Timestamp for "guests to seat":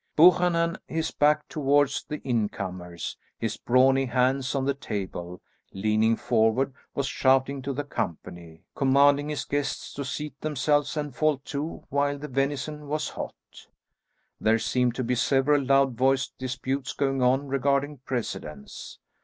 9.45-10.33